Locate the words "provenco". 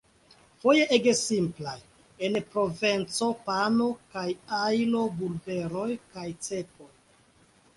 2.55-3.29